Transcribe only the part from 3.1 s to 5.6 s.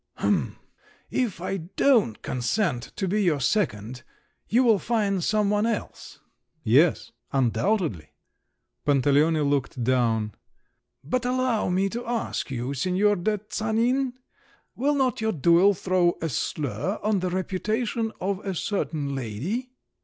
your second you will find some